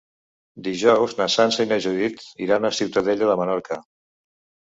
Dijous 0.67 1.13
na 1.19 1.27
Sança 1.33 1.65
i 1.65 1.69
na 1.73 1.77
Judit 1.85 2.25
iran 2.45 2.65
a 2.65 2.73
Ciutadella 2.79 3.27
de 3.33 3.35
Menorca. 3.43 3.77